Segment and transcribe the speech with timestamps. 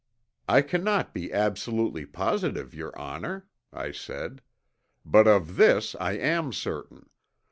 [0.49, 4.41] "I cannot be absolutely positive, your honor," I said,
[5.05, 7.07] "but of this I am certain.